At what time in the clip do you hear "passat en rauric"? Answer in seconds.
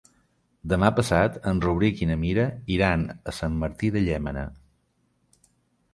0.99-2.01